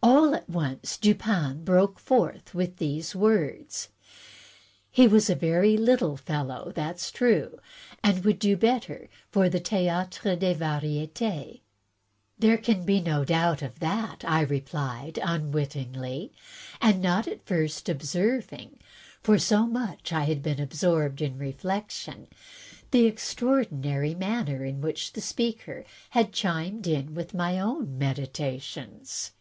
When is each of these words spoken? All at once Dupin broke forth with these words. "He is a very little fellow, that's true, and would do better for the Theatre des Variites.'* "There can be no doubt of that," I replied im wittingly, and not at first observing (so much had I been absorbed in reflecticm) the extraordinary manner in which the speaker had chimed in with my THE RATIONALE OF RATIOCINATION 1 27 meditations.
All 0.00 0.34
at 0.34 0.48
once 0.48 0.96
Dupin 0.96 1.64
broke 1.64 1.98
forth 1.98 2.54
with 2.54 2.76
these 2.76 3.14
words. 3.16 3.88
"He 4.90 5.04
is 5.04 5.28
a 5.28 5.34
very 5.34 5.76
little 5.76 6.16
fellow, 6.16 6.70
that's 6.74 7.10
true, 7.10 7.58
and 8.02 8.24
would 8.24 8.38
do 8.38 8.56
better 8.56 9.08
for 9.30 9.48
the 9.50 9.58
Theatre 9.58 10.36
des 10.36 10.54
Variites.'* 10.54 11.60
"There 12.38 12.56
can 12.56 12.84
be 12.86 13.00
no 13.00 13.24
doubt 13.24 13.60
of 13.60 13.80
that," 13.80 14.24
I 14.26 14.40
replied 14.42 15.18
im 15.18 15.50
wittingly, 15.52 16.32
and 16.80 17.02
not 17.02 17.26
at 17.26 17.44
first 17.44 17.88
observing 17.88 18.78
(so 19.36 19.66
much 19.66 20.08
had 20.10 20.28
I 20.30 20.34
been 20.36 20.60
absorbed 20.60 21.20
in 21.20 21.38
reflecticm) 21.38 22.28
the 22.92 23.04
extraordinary 23.06 24.14
manner 24.14 24.64
in 24.64 24.80
which 24.80 25.12
the 25.12 25.20
speaker 25.20 25.84
had 26.10 26.32
chimed 26.32 26.86
in 26.86 27.14
with 27.14 27.34
my 27.34 27.52
THE 27.54 27.58
RATIONALE 27.58 27.70
OF 27.70 27.76
RATIOCINATION 27.76 27.98
1 27.98 27.98
27 27.98 27.98
meditations. 27.98 29.32